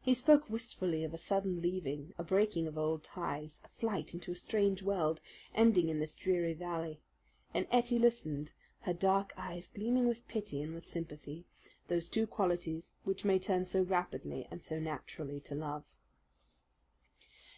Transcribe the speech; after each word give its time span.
He 0.00 0.14
spoke 0.14 0.48
wistfully 0.48 1.04
of 1.04 1.12
a 1.12 1.18
sudden 1.18 1.60
leaving, 1.60 2.14
a 2.16 2.24
breaking 2.24 2.66
of 2.66 2.78
old 2.78 3.02
ties, 3.04 3.60
a 3.62 3.68
flight 3.68 4.14
into 4.14 4.32
a 4.32 4.34
strange 4.34 4.82
world, 4.82 5.20
ending 5.54 5.90
in 5.90 5.98
this 5.98 6.14
dreary 6.14 6.54
valley, 6.54 6.98
and 7.52 7.66
Ettie 7.70 7.98
listened, 7.98 8.54
her 8.80 8.94
dark 8.94 9.34
eyes 9.36 9.68
gleaming 9.68 10.08
with 10.08 10.26
pity 10.28 10.62
and 10.62 10.72
with 10.72 10.86
sympathy 10.86 11.44
those 11.88 12.08
two 12.08 12.26
qualities 12.26 12.94
which 13.04 13.26
may 13.26 13.38
turn 13.38 13.66
so 13.66 13.82
rapidly 13.82 14.48
and 14.50 14.62
so 14.62 14.78
naturally 14.80 15.40
to 15.40 15.54
love. 15.54 15.84